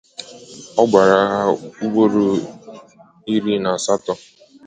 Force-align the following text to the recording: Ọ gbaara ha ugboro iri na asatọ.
Ọ 0.81 0.83
gbaara 0.89 1.15
ha 1.31 1.39
ugboro 1.83 2.25
iri 3.33 3.53
na 3.63 3.69
asatọ. 3.77 4.13